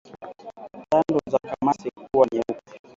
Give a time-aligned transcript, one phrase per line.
[0.89, 2.79] Tando za kamasi kuwa nyeupe